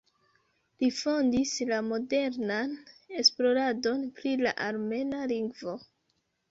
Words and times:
Li 0.83 0.87
fondis 0.99 1.51
la 1.73 1.79
modernan 1.91 2.73
esploradon 3.23 4.05
pri 4.19 4.35
la 4.47 4.57
armena 4.71 5.25
lingvo. 5.37 5.83